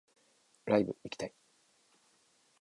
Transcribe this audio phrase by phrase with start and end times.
[0.65, 1.33] ライブ行きたい